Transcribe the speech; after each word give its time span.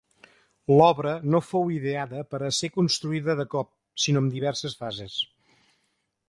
L'obra 0.77 1.11
no 1.35 1.41
fou 1.49 1.69
ideada 1.75 2.23
per 2.31 2.39
a 2.47 2.49
ser 2.61 2.71
construïda 2.79 3.37
de 3.41 3.45
cop 3.53 3.71
sinó 4.07 4.25
en 4.27 4.33
diverses 4.39 4.79
fases. 4.83 5.21